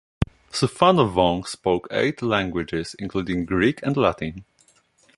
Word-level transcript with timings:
Souphanouvong 0.51 1.45
spoke 1.45 1.87
eight 1.91 2.23
languages, 2.23 2.95
including 2.97 3.45
Greek 3.45 3.83
and 3.83 3.95
Latin. 3.95 4.43